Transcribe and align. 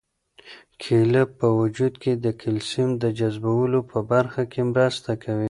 کیله 0.81 1.23
په 1.37 1.47
وجود 1.59 1.93
کې 2.03 2.13
د 2.25 2.27
کلسیم 2.41 2.89
د 3.03 3.05
جذبولو 3.19 3.79
په 3.91 3.99
برخه 4.11 4.43
کې 4.51 4.61
مرسته 4.73 5.11
کوي. 5.23 5.39